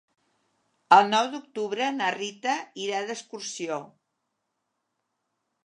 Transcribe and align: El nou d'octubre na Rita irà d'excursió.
El 0.95 1.09
nou 1.09 1.27
d'octubre 1.33 1.89
na 1.99 2.07
Rita 2.15 2.55
irà 2.87 3.03
d'excursió. 3.11 3.79